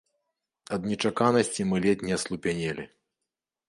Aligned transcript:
Ад 0.77 0.87
нечаканасці 0.93 1.69
мы 1.69 1.77
ледзь 1.87 2.07
не 2.11 2.19
аслупянелі. 2.19 2.83